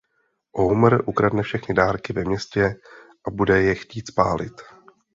Homer 0.53 1.03
ukradne 1.07 1.43
všechny 1.43 1.75
dárky 1.75 2.13
ve 2.13 2.25
městě 2.25 2.75
a 3.27 3.31
bude 3.31 3.61
je 3.61 3.75
chtít 3.75 4.07
spálit. 4.07 4.61